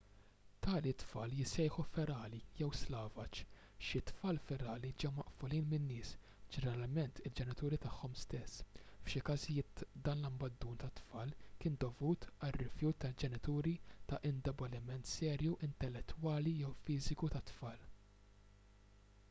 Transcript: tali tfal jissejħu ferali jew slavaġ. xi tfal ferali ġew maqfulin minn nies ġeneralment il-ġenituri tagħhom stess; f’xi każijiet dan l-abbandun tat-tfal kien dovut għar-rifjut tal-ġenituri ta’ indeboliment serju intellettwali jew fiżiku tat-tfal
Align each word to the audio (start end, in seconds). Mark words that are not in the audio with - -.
tali 0.65 0.91
tfal 1.01 1.33
jissejħu 1.39 1.83
ferali 1.95 2.37
jew 2.59 2.69
slavaġ. 2.77 3.39
xi 3.87 3.99
tfal 4.11 4.39
ferali 4.45 4.91
ġew 5.03 5.11
maqfulin 5.17 5.67
minn 5.73 5.85
nies 5.89 6.13
ġeneralment 6.55 7.21
il-ġenituri 7.29 7.79
tagħhom 7.83 8.15
stess; 8.21 8.63
f’xi 9.03 9.21
każijiet 9.27 9.83
dan 10.07 10.23
l-abbandun 10.25 10.81
tat-tfal 10.85 11.35
kien 11.65 11.77
dovut 11.85 12.27
għar-rifjut 12.49 13.01
tal-ġenituri 13.05 13.75
ta’ 14.13 14.21
indeboliment 14.31 15.13
serju 15.13 15.59
intellettwali 15.69 16.55
jew 16.63 16.73
fiżiku 16.89 17.31
tat-tfal 17.37 17.87